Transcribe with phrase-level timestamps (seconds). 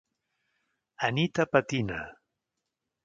[1.07, 2.01] "Anita patina"...